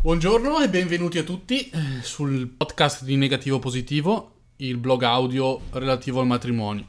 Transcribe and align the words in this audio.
Buongiorno 0.00 0.60
e 0.60 0.68
benvenuti 0.68 1.18
a 1.18 1.22
tutti 1.24 1.68
eh, 1.70 2.02
sul 2.02 2.46
podcast 2.48 3.02
di 3.04 3.16
Negativo 3.16 3.58
Positivo, 3.58 4.32
il 4.56 4.76
blog 4.76 5.02
audio 5.02 5.60
relativo 5.72 6.20
al 6.20 6.26
matrimonio. 6.26 6.86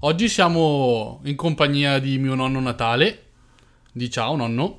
Oggi 0.00 0.28
siamo 0.28 1.20
in 1.24 1.34
compagnia 1.36 1.98
di 1.98 2.18
mio 2.18 2.34
nonno 2.34 2.60
Natale. 2.60 3.22
Di 3.90 4.10
ciao 4.10 4.36
nonno, 4.36 4.78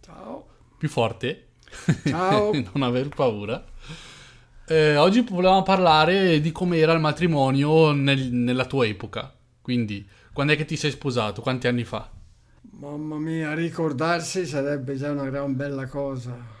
Ciao. 0.00 0.46
più 0.76 0.88
forte. 0.88 1.48
Ciao. 2.04 2.50
non 2.74 2.82
aver 2.82 3.08
paura. 3.08 3.64
Eh, 4.66 4.96
oggi 4.96 5.20
volevamo 5.20 5.62
parlare 5.62 6.40
di 6.40 6.50
come 6.52 6.78
era 6.78 6.92
il 6.92 7.00
matrimonio 7.00 7.92
nel- 7.92 8.32
nella 8.32 8.64
tua 8.64 8.86
epoca. 8.86 9.32
Quindi, 9.60 10.06
quando 10.32 10.52
è 10.52 10.56
che 10.56 10.64
ti 10.64 10.76
sei 10.76 10.90
sposato? 10.90 11.42
Quanti 11.42 11.66
anni 11.68 11.84
fa? 11.84 12.10
Mamma 12.76 13.18
mia, 13.18 13.54
ricordarsi 13.54 14.46
sarebbe 14.46 14.96
già 14.96 15.10
una 15.10 15.28
gran 15.28 15.54
bella 15.54 15.86
cosa. 15.86 16.53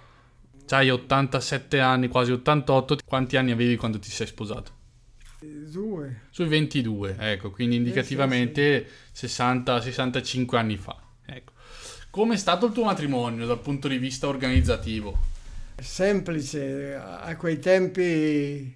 C'hai 0.66 0.90
87 0.90 1.80
anni, 1.80 2.08
quasi 2.08 2.32
88. 2.32 2.98
Quanti 3.04 3.36
anni 3.36 3.50
avevi 3.50 3.76
quando 3.76 3.98
ti 3.98 4.10
sei 4.10 4.26
sposato? 4.26 4.82
Due. 5.40 6.22
Sui 6.30 6.46
22, 6.46 7.16
ecco, 7.18 7.50
quindi 7.50 7.76
indicativamente 7.76 8.86
60-65 9.14 10.56
anni 10.56 10.76
fa. 10.76 10.96
Ecco. 11.26 11.52
Come 12.10 12.34
è 12.34 12.38
stato 12.38 12.66
il 12.66 12.72
tuo 12.72 12.84
matrimonio 12.84 13.44
dal 13.44 13.60
punto 13.60 13.88
di 13.88 13.98
vista 13.98 14.26
organizzativo? 14.26 15.18
Semplice, 15.76 16.94
a 16.94 17.36
quei 17.36 17.58
tempi 17.58 18.74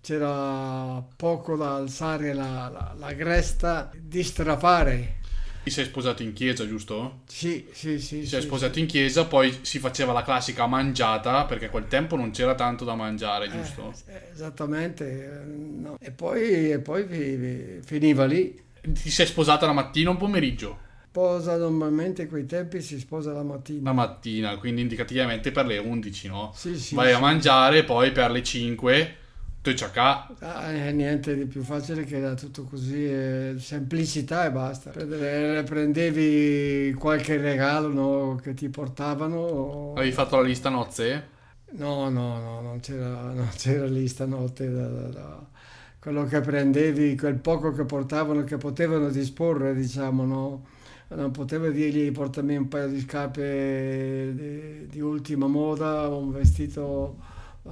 c'era 0.00 1.00
poco 1.14 1.56
da 1.56 1.76
alzare 1.76 2.32
la, 2.32 2.68
la, 2.68 2.94
la 2.98 3.14
cresta 3.14 3.90
di 3.96 4.24
strafare. 4.24 5.20
Ti 5.62 5.70
sei 5.70 5.84
sposato 5.84 6.22
in 6.22 6.32
chiesa, 6.32 6.66
giusto? 6.66 7.20
Sì, 7.26 7.68
sì, 7.72 7.98
sì. 8.00 8.20
Ti 8.20 8.26
sei 8.26 8.40
sì, 8.40 8.46
sposato 8.46 8.78
in 8.78 8.86
chiesa, 8.86 9.26
poi 9.26 9.60
si 9.62 9.78
faceva 9.78 10.12
la 10.12 10.22
classica 10.22 10.66
mangiata, 10.66 11.44
perché 11.44 11.66
a 11.66 11.70
quel 11.70 11.86
tempo 11.86 12.16
non 12.16 12.30
c'era 12.32 12.54
tanto 12.54 12.84
da 12.84 12.94
mangiare, 12.94 13.48
sì. 13.48 13.52
giusto? 13.52 13.92
Eh, 14.06 14.28
esattamente. 14.32 15.04
eh, 15.42 15.44
no. 15.44 15.96
E 16.00 16.10
poi, 16.10 16.70
e 16.72 16.78
poi 16.80 17.06
fi- 17.06 17.36
fi- 17.36 17.80
finiva 17.84 18.24
lì. 18.24 18.60
Ti 18.80 19.10
sei 19.10 19.26
sposata 19.26 19.66
la 19.66 19.72
mattina 19.72 20.08
o 20.10 20.12
un 20.12 20.18
pomeriggio? 20.18 20.78
Sposa 21.08 21.56
normalmente 21.56 22.22
a 22.22 22.26
quei 22.26 22.46
tempi 22.46 22.80
si 22.80 22.98
sposa 22.98 23.32
la 23.32 23.42
mattina. 23.42 23.90
La 23.90 23.92
mattina, 23.92 24.56
quindi 24.56 24.80
indicativamente 24.80 25.52
per 25.52 25.66
le 25.66 25.78
11, 25.78 26.26
no? 26.28 26.52
Sì, 26.54 26.76
sì. 26.78 26.94
Vai 26.94 27.12
a 27.12 27.16
sì. 27.16 27.20
mangiare, 27.20 27.84
poi 27.84 28.10
per 28.12 28.30
le 28.30 28.42
5, 28.42 29.16
tu 29.62 29.72
ciacà, 29.74 30.26
Ah, 30.40 30.70
eh, 30.72 30.92
niente 30.92 31.36
di 31.36 31.46
più 31.46 31.62
facile 31.62 32.04
che 32.04 32.16
era 32.16 32.34
tutto 32.34 32.64
così, 32.64 33.04
eh, 33.06 33.54
semplicità 33.58 34.44
e 34.46 34.50
basta. 34.50 34.90
Prendere- 34.90 35.62
Prendevi 35.62 36.92
qualche 36.98 37.36
regalo 37.36 37.88
no, 37.88 38.34
che 38.36 38.54
ti 38.54 38.68
portavano. 38.68 39.92
avevi 39.94 40.12
fatto 40.12 40.36
la 40.36 40.42
lista 40.42 40.68
nozze? 40.68 41.28
No, 41.74 42.08
no, 42.10 42.38
no, 42.38 42.60
non 42.60 42.80
c'era, 42.80 43.32
non 43.32 43.48
c'era 43.56 43.86
lì 43.86 44.06
stanotte. 44.08 44.70
da- 44.70 44.88
da- 44.88 45.08
da- 45.08 45.50
Quello 45.98 46.24
che 46.24 46.40
prendevi, 46.40 47.16
quel 47.16 47.36
poco 47.38 47.70
che 47.72 47.84
portavano, 47.84 48.42
che 48.44 48.56
potevano 48.58 49.08
disporre, 49.10 49.72
diciamo, 49.74 50.24
no? 50.24 50.66
Non 51.08 51.30
potevo 51.30 51.68
dirgli 51.70 52.10
portami 52.10 52.56
un 52.56 52.68
paio 52.68 52.88
di 52.88 53.00
scarpe 53.00 54.32
di, 54.34 54.86
di 54.88 55.00
ultima 55.00 55.46
moda, 55.46 56.08
un 56.08 56.30
vestito 56.32 57.16
eh, 57.64 57.70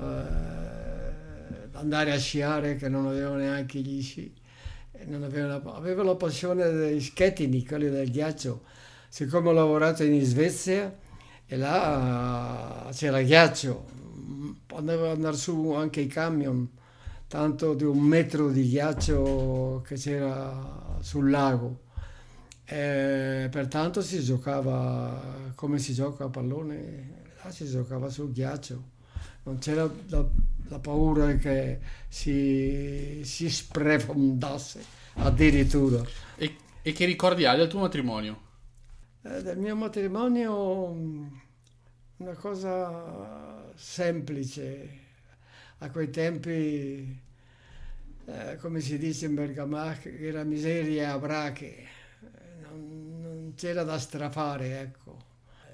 andare 1.81 2.13
a 2.13 2.19
sciare 2.19 2.77
che 2.77 2.89
non 2.89 3.07
avevo 3.07 3.35
neanche 3.35 3.81
gli 3.81 4.03
sci. 4.03 4.33
Non 5.07 5.23
avevo, 5.23 5.73
avevo 5.73 6.03
la 6.03 6.15
passione 6.15 6.71
dei 6.71 7.01
schettini, 7.01 7.65
quelli 7.65 7.89
del 7.89 8.11
ghiaccio. 8.11 8.63
Siccome 9.09 9.49
ho 9.49 9.53
lavorato 9.53 10.05
in 10.05 10.23
Svezia 10.25 10.95
e 11.47 11.57
là 11.57 12.89
c'era 12.93 13.21
ghiaccio, 13.23 13.85
potevo 14.67 15.11
andare 15.11 15.37
su 15.37 15.73
anche 15.73 16.01
i 16.01 16.07
camion, 16.07 16.69
tanto 17.27 17.75
di 17.75 17.83
un 17.83 17.99
metro 17.99 18.51
di 18.51 18.69
ghiaccio 18.69 19.83
che 19.85 19.97
c'era 19.97 20.99
sul 21.01 21.31
lago. 21.31 21.81
E 22.65 23.49
pertanto 23.51 24.01
si 24.01 24.23
giocava 24.23 25.51
come 25.57 25.79
si 25.79 25.93
gioca 25.93 26.25
a 26.25 26.29
pallone, 26.29 27.33
là 27.43 27.51
si 27.51 27.67
giocava 27.67 28.09
sul 28.11 28.31
ghiaccio, 28.31 28.83
non 29.45 29.59
c'era 29.59 29.91
la, 30.09 30.27
la 30.69 30.79
paura 30.79 31.35
che 31.35 31.79
si, 32.09 33.21
si 33.25 33.51
sprofondasse 33.51 34.85
addirittura. 35.15 36.03
E, 36.37 36.57
e 36.83 36.93
che 36.93 37.05
ricordi 37.05 37.45
hai 37.45 37.57
del 37.57 37.69
tuo 37.69 37.81
matrimonio? 37.81 38.49
Eh, 39.23 39.43
del 39.43 39.59
mio 39.59 39.77
matrimonio 39.77 41.39
una 42.17 42.35
cosa 42.35 43.73
semplice, 43.75 44.99
a 45.79 45.91
quei 45.91 46.11
tempi, 46.11 47.19
eh, 48.27 48.57
come 48.61 48.81
si 48.81 48.99
dice 48.99 49.27
in 49.27 49.35
Bergamasca, 49.35 50.11
era 50.11 50.45
miseria 50.45 51.13
a 51.13 51.19
brache, 51.19 51.87
non, 52.63 53.21
non 53.23 53.53
c'era 53.57 53.85
da 53.85 53.99
strafare, 53.99 54.81
ecco. 54.81 55.29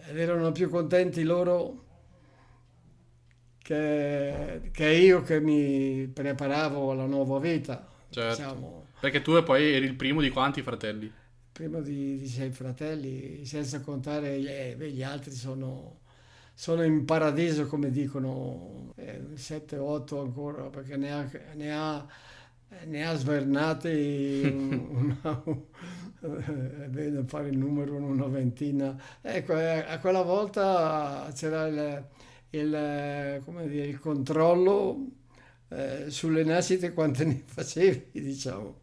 Ed 0.08 0.18
erano 0.18 0.52
più 0.52 0.70
contenti 0.70 1.24
loro 1.24 1.85
che, 3.66 4.70
che 4.72 4.88
io 4.88 5.22
che 5.22 5.40
mi 5.40 6.06
preparavo 6.12 6.92
alla 6.92 7.06
nuova 7.06 7.38
vita, 7.40 7.86
Certo. 8.08 8.42
diciamo. 8.42 8.84
Perché 8.98 9.22
tu 9.22 9.42
poi 9.42 9.72
eri 9.74 9.86
il 9.86 9.94
primo 9.94 10.20
di 10.20 10.30
quanti 10.30 10.62
fratelli? 10.62 11.12
prima 11.52 11.80
di, 11.80 12.18
di 12.18 12.28
sei 12.28 12.50
fratelli, 12.50 13.44
senza 13.46 13.80
contare 13.80 14.38
gli, 14.40 14.46
eh, 14.48 14.76
gli 14.90 15.02
altri 15.02 15.32
sono, 15.32 16.00
sono 16.54 16.82
in 16.84 17.04
paradiso 17.06 17.66
come 17.66 17.90
dicono, 17.90 18.92
eh, 18.96 19.36
7-8 19.36 20.20
ancora, 20.20 20.64
perché 20.64 20.96
ne 20.96 21.12
ha, 21.12 21.30
ne 21.54 21.72
ha, 21.74 22.06
ne 22.84 23.06
ha 23.06 23.14
svernati 23.14 24.42
una, 24.44 25.42
è 26.20 26.88
bene 26.88 27.24
fare 27.24 27.48
il 27.48 27.56
numero 27.58 27.96
una 27.96 28.26
ventina. 28.26 28.94
Ecco, 29.22 29.56
eh, 29.58 29.84
a 29.88 29.98
quella 29.98 30.22
volta 30.22 31.30
c'era 31.34 31.66
il, 31.68 32.04
il, 32.56 33.42
come 33.44 33.68
dire, 33.68 33.86
il 33.86 33.98
controllo 34.00 35.06
eh, 35.68 36.06
sulle 36.10 36.44
nascite 36.44 36.92
quante 36.92 37.24
ne 37.24 37.42
facevi, 37.46 38.10
diciamo. 38.22 38.80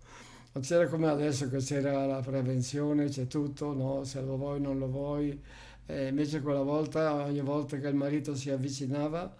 Non 0.54 0.64
c'era 0.64 0.88
come 0.88 1.08
adesso 1.10 1.50
che 1.50 1.58
c'era 1.58 2.06
la 2.06 2.20
prevenzione, 2.22 3.08
c'è 3.10 3.26
tutto, 3.28 3.74
no? 3.74 4.04
se 4.04 4.22
lo 4.22 4.38
vuoi 4.38 4.62
non 4.62 4.78
lo 4.78 4.88
vuoi. 4.88 5.42
E 5.86 6.08
invece 6.08 6.42
quella 6.42 6.62
volta, 6.62 7.14
ogni 7.26 7.42
volta 7.42 7.78
che 7.80 7.88
il 7.88 7.96
marito 7.96 8.36
si 8.36 8.50
avvicinava, 8.52 9.36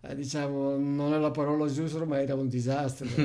eh, 0.00 0.14
diciamo, 0.14 0.76
non 0.76 1.12
è 1.14 1.18
la 1.18 1.30
parola 1.30 1.66
giusta, 1.68 2.04
ma 2.04 2.20
era 2.20 2.34
un 2.34 2.48
disastro. 2.48 3.06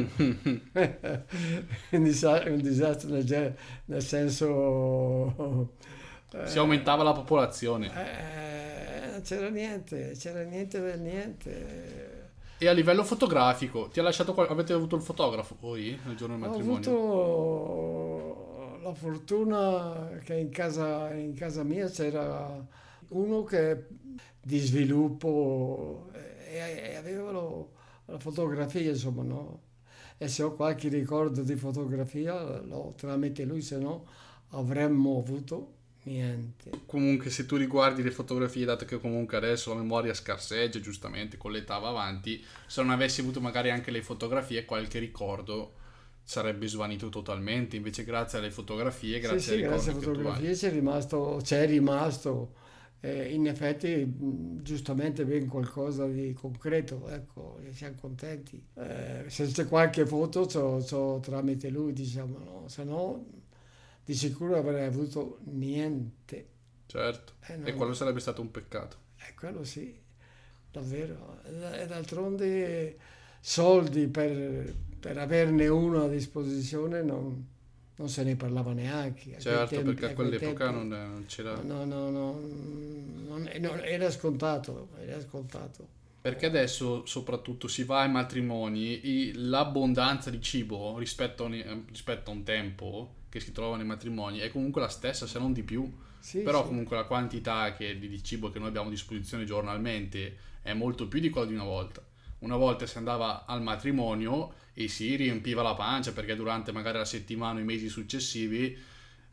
un, 1.91 2.03
disa- 2.03 2.43
un 2.45 2.61
disastro 2.61 3.09
nel, 3.09 3.55
nel 3.85 4.03
senso... 4.03 5.73
eh, 6.33 6.47
Si 6.47 6.57
aumentava 6.57 7.03
la 7.03 7.13
popolazione. 7.13 7.91
C'era 9.27 9.49
niente, 9.49 10.13
c'era 10.17 10.43
niente 10.43 10.79
del 10.79 11.01
niente. 11.01 12.25
E 12.59 12.67
a 12.67 12.71
livello 12.71 13.03
fotografico, 13.03 13.87
ti 13.89 13.99
ha 13.99 14.03
lasciato 14.03 14.33
qual- 14.33 14.49
avete 14.49 14.71
avuto 14.73 14.95
il 14.95 15.01
fotografo 15.01 15.57
voi 15.59 15.99
nel 16.05 16.15
giorno 16.15 16.35
del 16.37 16.45
Ho 16.45 16.49
matrimonio? 16.49 16.91
avuto 16.91 18.79
la 18.81 18.93
fortuna 18.93 20.19
che 20.23 20.35
in 20.35 20.49
casa, 20.49 21.13
in 21.13 21.33
casa 21.33 21.63
mia 21.63 21.87
c'era 21.89 22.65
uno 23.09 23.43
che 23.43 23.85
di 24.41 24.59
sviluppo 24.59 26.09
e, 26.13 26.91
e 26.91 26.95
aveva 26.95 27.31
lo- 27.31 27.71
la 28.05 28.17
fotografia, 28.17 28.89
insomma, 28.89 29.23
no? 29.23 29.61
E 30.17 30.27
se 30.29 30.41
ho 30.41 30.53
qualche 30.55 30.87
ricordo 30.89 31.41
di 31.43 31.55
fotografia, 31.55 32.61
l'ho 32.61 32.93
tramite 32.95 33.43
lui, 33.43 33.61
se 33.61 33.77
no 33.77 34.05
avremmo 34.51 35.19
avuto 35.19 35.73
niente. 36.07 36.71
Comunque, 36.85 37.29
se 37.29 37.45
tu 37.45 37.55
riguardi 37.55 38.01
le 38.01 38.11
fotografie, 38.11 38.65
dato 38.65 38.85
che 38.85 38.99
comunque 38.99 39.37
adesso 39.37 39.73
la 39.73 39.81
memoria 39.81 40.13
scarseggia, 40.13 40.79
giustamente, 40.79 41.37
con 41.37 41.51
l'età 41.51 41.77
va 41.77 41.89
avanti, 41.89 42.43
se 42.65 42.81
non 42.81 42.91
avessi 42.91 43.21
avuto 43.21 43.41
magari 43.41 43.69
anche 43.69 43.91
le 43.91 44.01
fotografie, 44.01 44.65
qualche 44.65 44.99
ricordo 44.99 45.73
sarebbe 46.23 46.67
svanito 46.67 47.09
totalmente. 47.09 47.75
Invece, 47.75 48.03
grazie 48.03 48.39
alle 48.39 48.51
fotografie, 48.51 49.19
grazie 49.19 49.39
sì, 49.39 49.49
sì, 49.57 49.61
grazie 49.61 49.91
alle 49.91 50.01
fotografie 50.01 50.53
c'è 50.53 50.71
rimasto, 50.71 51.39
c'è 51.41 51.65
rimasto 51.67 52.53
eh, 53.01 53.33
in 53.33 53.47
effetti 53.47 54.11
giustamente 54.61 55.23
ben 55.25 55.47
qualcosa 55.47 56.07
di 56.07 56.33
concreto, 56.33 57.07
ecco, 57.09 57.59
siamo 57.71 57.95
contenti. 57.99 58.61
Eh, 58.75 59.25
se 59.27 59.47
c'è 59.47 59.67
qualche 59.67 60.05
foto 60.05 60.45
c'ho, 60.45 60.83
c'ho 60.83 61.19
tramite 61.19 61.69
lui, 61.69 61.93
diciamo, 61.93 62.37
no? 62.37 62.67
se 62.67 62.83
no 62.83 63.25
di 64.07 64.15
sicuro 64.15 64.57
avrei 64.57 64.85
avuto 64.85 65.39
niente. 65.45 66.47
Certo, 66.87 67.33
Eh, 67.47 67.53
e 67.53 67.57
no, 67.57 67.77
quello 67.77 67.93
sarebbe 67.93 68.19
stato 68.19 68.41
un 68.41 68.51
peccato. 68.51 68.97
eh, 69.17 69.33
quello 69.35 69.63
sì, 69.63 69.95
davvero. 70.71 71.41
E 71.43 71.85
d'altronde 71.87 72.97
soldi 73.41 74.07
per, 74.07 74.73
per 74.99 75.17
averne 75.17 75.67
uno 75.67 76.03
a 76.03 76.07
disposizione 76.07 77.01
non, 77.03 77.45
non 77.95 78.09
se 78.09 78.23
ne 78.23 78.35
parlava 78.35 78.73
neanche. 78.73 79.35
A 79.35 79.39
Certo, 79.39 79.75
tempi- 79.75 79.93
perché 79.93 80.05
a 80.05 80.13
quell'epoca 80.13 80.65
tempi- 80.71 80.87
non, 80.87 80.87
non 80.87 81.25
c'era... 81.27 81.61
No, 81.61 81.85
no, 81.85 82.09
no, 82.09 82.31
non- 82.39 83.49
non- 83.59 83.79
era 83.83 84.09
scontato, 84.11 84.89
era 84.99 85.19
scontato. 85.21 85.95
Perché 86.21 86.45
adesso 86.47 87.05
soprattutto 87.05 87.67
si 87.67 87.83
va 87.83 88.01
ai 88.01 88.09
matrimoni 88.11 88.99
e 89.01 89.31
l'abbondanza 89.35 90.29
di 90.29 90.41
cibo 90.41 90.97
rispetto 90.97 91.43
a, 91.43 91.47
un, 91.47 91.85
rispetto 91.89 92.31
a 92.31 92.33
un 92.33 92.43
tempo 92.43 93.13
che 93.29 93.39
si 93.39 93.51
trova 93.51 93.75
nei 93.77 93.85
matrimoni 93.85 94.39
è 94.39 94.49
comunque 94.49 94.81
la 94.81 94.89
stessa, 94.89 95.27
se 95.27 95.39
non 95.39 95.53
di 95.53 95.63
più. 95.63 95.91
Sì, 96.19 96.39
Però 96.41 96.61
sì. 96.61 96.67
comunque 96.67 96.95
la 96.95 97.03
quantità 97.05 97.73
che- 97.73 97.97
di, 97.99 98.07
di 98.09 98.23
cibo 98.23 98.49
che 98.49 98.59
noi 98.59 98.67
abbiamo 98.69 98.87
a 98.87 98.91
disposizione 98.91 99.45
giornalmente 99.45 100.37
è 100.61 100.73
molto 100.73 101.07
più 101.07 101.19
di 101.19 101.29
quella 101.29 101.47
di 101.47 101.53
una 101.53 101.63
volta. 101.63 102.03
Una 102.39 102.55
volta 102.55 102.85
si 102.85 102.97
andava 102.97 103.45
al 103.45 103.61
matrimonio 103.61 104.53
e 104.73 104.87
si 104.87 105.15
riempiva 105.15 105.61
la 105.63 105.73
pancia 105.73 106.11
perché 106.13 106.35
durante 106.35 106.71
magari 106.71 106.97
la 106.97 107.05
settimana 107.05 107.59
o 107.59 107.61
i 107.61 107.65
mesi 107.65 107.89
successivi 107.89 108.77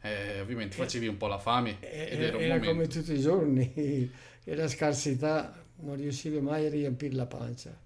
eh, 0.01 0.41
ovviamente 0.41 0.77
facevi 0.77 1.07
un 1.07 1.17
po' 1.17 1.27
la 1.27 1.39
fame 1.39 1.79
ed 1.81 2.23
era 2.23 2.39
Era, 2.39 2.39
era 2.39 2.59
come 2.61 2.87
tutti 2.87 3.13
i 3.13 3.21
giorni, 3.21 3.73
era 4.45 4.69
scarsità, 4.69 5.65
non 5.81 5.97
riuscivi 5.97 6.41
mai 6.41 6.67
a 6.67 6.71
riempire 6.71 7.15
la 7.15 7.27
pancia. 7.27 7.77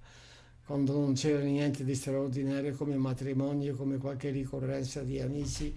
Quando 0.69 0.93
non 0.93 1.15
c'era 1.15 1.41
niente 1.41 1.82
di 1.82 1.94
straordinario 1.94 2.75
come 2.75 2.94
matrimonio, 2.99 3.75
come 3.75 3.97
qualche 3.97 4.29
ricorrenza 4.29 5.00
di 5.03 5.19
amici 5.19 5.75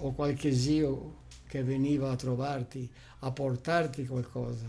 o 0.00 0.12
qualche 0.12 0.52
zio 0.52 1.20
che 1.46 1.62
veniva 1.62 2.10
a 2.10 2.16
trovarti, 2.16 2.86
a 3.20 3.30
portarti 3.30 4.04
qualcosa. 4.04 4.66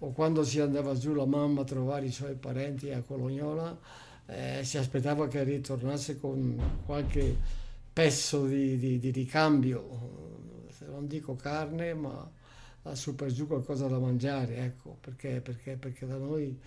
O 0.00 0.10
quando 0.10 0.42
si 0.42 0.58
andava 0.58 0.96
giù 0.96 1.14
la 1.14 1.26
mamma 1.26 1.60
a 1.60 1.64
trovare 1.64 2.06
i 2.06 2.10
suoi 2.10 2.34
parenti 2.34 2.90
a 2.90 3.00
Colognola, 3.00 3.78
eh, 4.26 4.64
si 4.64 4.78
aspettava 4.78 5.28
che 5.28 5.44
ritornasse 5.44 6.18
con 6.18 6.80
qualche 6.84 7.36
pezzo 7.92 8.46
di, 8.46 8.78
di- 8.80 8.98
di 8.98 9.10
ricambio, 9.12 10.66
non 10.90 11.06
dico 11.06 11.36
carne, 11.36 11.94
ma 11.94 12.28
su 12.94 13.14
per 13.14 13.30
giù 13.30 13.46
qualcosa 13.46 13.86
da 13.86 14.00
mangiare, 14.00 14.56
ecco, 14.56 14.96
perché, 15.00 15.40
perché, 15.40 15.76
perché 15.76 16.04
da 16.04 16.16
noi 16.16 16.58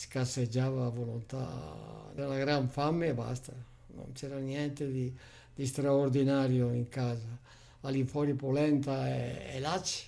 scarseggiava 0.00 0.86
a 0.86 0.88
volontà 0.88 2.10
della 2.14 2.38
gran 2.38 2.68
fame 2.70 3.08
e 3.08 3.14
basta, 3.14 3.52
non 3.88 4.12
c'era 4.12 4.38
niente 4.38 4.90
di, 4.90 5.14
di 5.54 5.66
straordinario 5.66 6.72
in 6.72 6.88
casa. 6.88 7.38
All'infuori 7.82 8.34
polenta 8.34 9.08
e, 9.08 9.56
e 9.56 9.60
laci, 9.60 10.06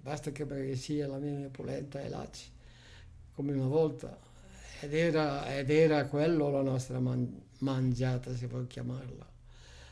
basta 0.00 0.32
che 0.32 0.76
sia 0.76 1.06
la 1.06 1.16
mia 1.18 1.48
polenta 1.48 2.00
e 2.02 2.08
laci, 2.10 2.50
come 3.34 3.52
una 3.52 3.66
volta. 3.66 4.18
Ed 4.80 4.92
era, 4.92 5.56
ed 5.56 5.70
era 5.70 6.04
quello 6.06 6.50
la 6.50 6.62
nostra 6.62 7.00
man- 7.00 7.40
mangiata, 7.58 8.34
se 8.36 8.46
vuoi 8.48 8.66
chiamarla 8.66 9.30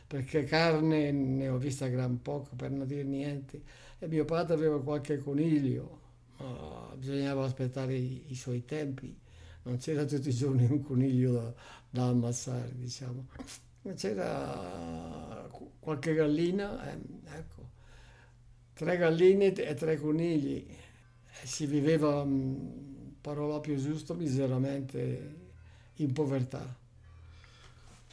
perché 0.05 0.43
carne 0.43 1.09
ne 1.11 1.47
ho 1.47 1.57
vista 1.57 1.87
gran 1.87 2.21
poco, 2.21 2.53
per 2.57 2.69
non 2.69 2.85
dire 2.85 3.03
niente. 3.03 3.61
E 3.97 4.07
mio 4.07 4.25
padre 4.25 4.55
aveva 4.55 4.81
qualche 4.83 5.17
coniglio, 5.19 5.99
ma 6.37 6.93
bisognava 6.97 7.45
aspettare 7.45 7.95
i, 7.95 8.25
i 8.27 8.35
suoi 8.35 8.65
tempi. 8.65 9.20
Non 9.63 9.77
c'era 9.77 10.05
tutti 10.05 10.29
i 10.29 10.33
giorni 10.33 10.65
un 10.65 10.83
coniglio 10.83 11.33
da, 11.33 11.53
da 11.89 12.07
ammazzare, 12.07 12.71
diciamo. 12.75 13.27
C'era 13.95 15.47
qualche 15.79 16.13
gallina, 16.13 16.91
eh, 16.91 16.97
ecco, 17.35 17.69
tre 18.73 18.97
galline 18.97 19.53
e 19.53 19.73
tre 19.73 19.99
conigli. 19.99 20.65
E 21.41 21.47
si 21.47 21.65
viveva, 21.65 22.23
mh, 22.23 23.15
parola 23.21 23.59
più 23.59 23.75
giusta, 23.75 24.13
miseramente 24.13 25.35
in 25.95 26.11
povertà. 26.13 26.79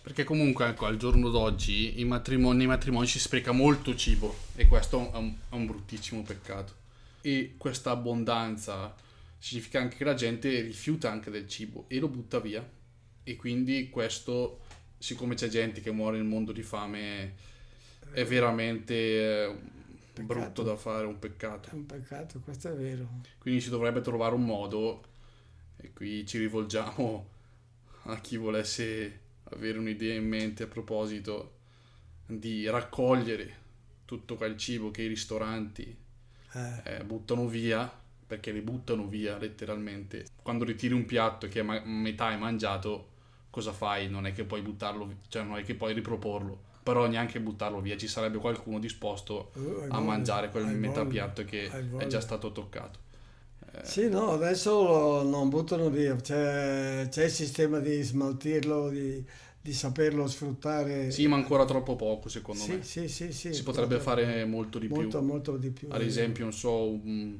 Perché 0.02 0.24
comunque 0.24 0.66
ecco, 0.66 0.86
al 0.86 0.96
giorno 0.96 1.28
d'oggi 1.28 2.00
i 2.00 2.04
matrimoni, 2.04 2.58
nei 2.58 2.66
matrimoni 2.66 3.06
si 3.06 3.18
spreca 3.18 3.52
molto 3.52 3.94
cibo 3.94 4.34
e 4.54 4.66
questo 4.66 5.12
è 5.12 5.16
un, 5.16 5.34
è 5.50 5.54
un 5.54 5.66
bruttissimo 5.66 6.22
peccato. 6.22 6.72
E 7.20 7.54
questa 7.58 7.90
abbondanza 7.90 8.94
significa 9.38 9.80
anche 9.80 9.96
che 9.96 10.04
la 10.04 10.14
gente 10.14 10.60
rifiuta 10.60 11.10
anche 11.10 11.30
del 11.30 11.48
cibo 11.48 11.84
e 11.88 11.98
lo 11.98 12.08
butta 12.08 12.40
via. 12.40 12.66
E 13.24 13.36
quindi 13.36 13.88
questo, 13.90 14.60
siccome 14.98 15.34
c'è 15.34 15.48
gente 15.48 15.80
che 15.80 15.90
muore 15.90 16.16
nel 16.16 16.26
mondo 16.26 16.52
di 16.52 16.62
fame, 16.62 17.34
è 18.12 18.24
veramente 18.24 18.94
eh, 18.94 19.54
brutto 20.14 20.22
Peccato. 20.32 20.62
da 20.62 20.76
fare, 20.76 21.06
un 21.06 21.18
peccato. 21.18 21.70
È 21.70 21.74
un 21.74 21.86
peccato, 21.86 22.40
questo 22.40 22.70
è 22.70 22.74
vero. 22.74 23.20
Quindi 23.38 23.60
si 23.60 23.68
dovrebbe 23.70 24.00
trovare 24.00 24.34
un 24.34 24.44
modo, 24.44 25.04
e 25.76 25.92
qui 25.92 26.26
ci 26.26 26.38
rivolgiamo 26.38 27.28
a 28.04 28.20
chi 28.20 28.36
volesse 28.36 29.20
avere 29.50 29.78
un'idea 29.78 30.14
in 30.14 30.26
mente 30.26 30.62
a 30.62 30.66
proposito, 30.66 31.56
di 32.26 32.68
raccogliere 32.68 33.56
tutto 34.04 34.36
quel 34.36 34.56
cibo 34.56 34.90
che 34.90 35.02
i 35.02 35.06
ristoranti 35.08 35.96
Eh, 36.52 36.96
eh, 36.96 37.04
buttano 37.04 37.46
via, 37.46 37.90
perché 38.28 38.52
li 38.52 38.60
buttano 38.60 39.06
via 39.08 39.38
letteralmente. 39.38 40.26
Quando 40.42 40.64
ritiri 40.64 40.94
un 40.94 41.06
piatto 41.06 41.48
che 41.48 41.62
ma- 41.62 41.82
metà 41.84 42.32
è 42.32 42.36
mangiato, 42.36 43.08
cosa 43.50 43.72
fai? 43.72 44.08
Non 44.08 44.26
è 44.26 44.32
che 44.32 44.44
puoi 44.44 44.62
buttarlo, 44.62 45.10
cioè 45.28 45.42
non 45.44 45.58
è 45.58 45.64
che 45.64 45.74
puoi 45.74 45.94
riproporlo. 45.94 46.66
Però 46.84 47.06
neanche 47.06 47.40
buttarlo 47.40 47.80
via, 47.80 47.96
ci 47.96 48.08
sarebbe 48.08 48.38
qualcuno 48.38 48.78
disposto 48.78 49.52
hai 49.54 49.90
a 49.90 50.00
voglia, 50.00 50.00
mangiare 50.00 50.50
quel 50.50 50.66
metà 50.66 51.04
voglia, 51.04 51.06
piatto 51.06 51.44
che 51.44 51.70
è 51.96 52.06
già 52.06 52.20
stato 52.20 52.52
toccato. 52.52 52.98
Eh, 53.72 53.82
Sì, 53.82 54.08
no, 54.08 54.32
adesso 54.32 54.82
lo- 54.82 55.22
non 55.22 55.48
buttano 55.48 55.88
via, 55.90 56.14
c'è, 56.16 57.06
c'è 57.10 57.24
il 57.24 57.30
sistema 57.30 57.78
di 57.80 58.02
smaltirlo, 58.02 58.88
di, 58.90 59.24
di 59.60 59.72
saperlo 59.72 60.26
sfruttare. 60.28 61.10
Sì, 61.10 61.26
ma 61.26 61.36
ancora 61.36 61.64
troppo 61.64 61.96
poco 61.96 62.28
secondo 62.28 62.64
Sì, 62.64 62.72
me. 62.72 62.82
sì, 62.82 63.08
sì, 63.08 63.32
sì, 63.32 63.54
si 63.54 63.62
potrebbe 63.62 63.98
fare 63.98 64.44
molto 64.44 64.78
di 64.78 64.88
molto, 64.88 65.20
più. 65.20 65.26
molto 65.26 65.56
di 65.56 65.70
più. 65.70 65.88
Ad 65.90 66.02
esempio, 66.02 66.44
non 66.44 66.52
so, 66.52 66.90
un- 66.90 67.38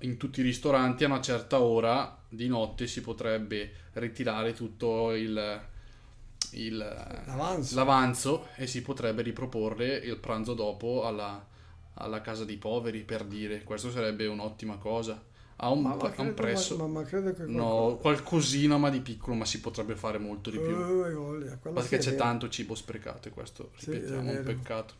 in 0.00 0.16
tutti 0.16 0.40
i 0.40 0.42
ristoranti 0.42 1.04
a 1.04 1.06
una 1.08 1.20
certa 1.20 1.60
ora 1.60 2.18
di 2.28 2.46
notte 2.48 2.86
si 2.86 3.00
potrebbe 3.00 3.72
ritirare 3.94 4.52
tutto 4.54 5.12
il, 5.12 5.60
il- 6.52 7.22
L'avanzo. 7.26 7.74
l'avanzo 7.74 8.48
e 8.56 8.66
si 8.66 8.82
potrebbe 8.82 9.22
riproporre 9.22 9.96
il 9.96 10.16
pranzo 10.18 10.54
dopo 10.54 11.04
alla, 11.06 11.44
alla 11.94 12.20
casa 12.20 12.44
dei 12.44 12.56
poveri, 12.56 13.00
per 13.02 13.24
dire. 13.24 13.62
Questo 13.64 13.90
sarebbe 13.90 14.26
un'ottima 14.26 14.76
cosa. 14.76 15.22
Ha 15.56 15.70
un, 15.70 15.82
Ma, 15.82 15.94
ma 15.96 16.12
ha 16.14 16.22
un 16.22 16.34
prezzo. 16.34 16.76
ma, 16.76 16.86
ma 16.86 17.02
credo 17.04 17.32
che 17.32 17.42
No, 17.44 17.98
qualcosina 18.00 18.76
ma 18.78 18.90
di 18.90 19.00
piccolo, 19.00 19.34
ma 19.36 19.44
si 19.44 19.60
potrebbe 19.60 19.96
fare 19.96 20.18
molto 20.18 20.50
di 20.50 20.58
più. 20.58 20.76
Uh, 20.76 21.60
Perché 21.72 21.96
sì 21.96 21.98
c'è 21.98 22.10
vero. 22.10 22.16
tanto 22.18 22.48
cibo 22.48 22.74
sprecato 22.74 23.28
e 23.28 23.30
questo, 23.30 23.70
Sì, 23.76 23.90
ripetiamo, 23.90 24.30
è 24.30 24.36
è 24.36 24.38
un 24.38 24.44
peccato. 24.44 24.94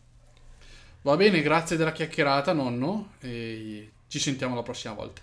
Va 1.02 1.16
bene, 1.16 1.42
grazie 1.42 1.76
della 1.76 1.92
chiacchierata, 1.92 2.52
nonno, 2.52 3.12
e 3.20 3.90
ci 4.12 4.18
sentiamo 4.18 4.54
la 4.54 4.62
prossima 4.62 4.92
volta. 4.92 5.22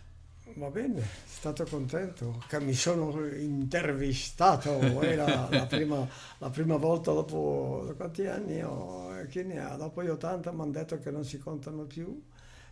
Va 0.56 0.70
bene, 0.72 1.08
stato 1.26 1.64
contento 1.66 2.44
che 2.48 2.60
mi 2.60 2.74
sono 2.74 3.24
intervistato, 3.28 4.80
è 5.02 5.16
la, 5.16 5.48
la 5.52 5.66
prima, 5.68 6.08
la 6.40 6.50
prima 6.50 6.76
volta 6.76 7.12
dopo 7.14 7.94
quanti 7.96 8.26
anni 8.26 8.60
ho, 8.64 9.14
chi 9.30 9.44
ne 9.44 9.60
ha? 9.64 9.76
Dopo 9.76 10.02
gli 10.04 10.08
80 10.10 10.52
mi 10.52 10.62
hanno 10.62 10.72
detto 10.72 10.98
che 10.98 11.12
non 11.12 11.24
si 11.24 11.38
contano 11.38 11.84
più 11.84 12.20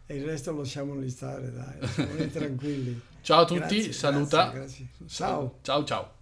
e 0.08 0.16
il 0.16 0.26
resto 0.26 0.52
lo 0.54 0.60
lasciamo 0.60 0.96
lì 0.96 1.10
stare, 1.10 1.52
dai, 1.52 1.80
lasciamoli 1.80 2.28
tranquilli. 2.32 3.00
Ciao 3.22 3.42
a 3.42 3.46
tutti, 3.46 3.60
Grazie, 3.60 3.92
saluta. 3.94 4.50
grazie, 4.50 4.88
grazie. 4.98 5.08
Ciao. 5.08 5.60
Ciao 5.62 5.84
ciao. 5.84 6.17